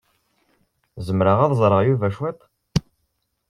[1.05, 2.39] Zemreɣ ad ẓreɣ Yuba cwiṭ?